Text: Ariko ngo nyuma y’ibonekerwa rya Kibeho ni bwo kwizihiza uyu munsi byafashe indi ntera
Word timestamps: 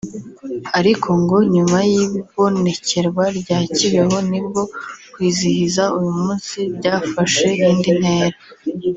Ariko 0.79 1.09
ngo 1.21 1.37
nyuma 1.53 1.79
y’ibonekerwa 1.91 3.25
rya 3.39 3.59
Kibeho 3.75 4.17
ni 4.29 4.39
bwo 4.45 4.63
kwizihiza 5.13 5.83
uyu 5.97 6.11
munsi 6.21 6.57
byafashe 6.77 7.47
indi 7.69 7.91
ntera 7.99 8.37